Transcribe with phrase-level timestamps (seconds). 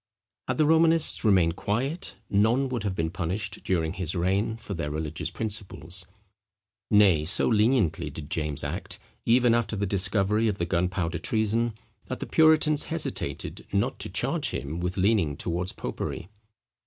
[0.47, 4.89] Had the Romanists remained quiet, none would have been punished during his reign for their
[4.89, 6.07] religious principles.
[6.89, 11.75] Nay, so leniently did James act, even after the discovery of the gunpowder treason,
[12.07, 16.29] that the puritans hesitated not to charge him with leaning towards popery.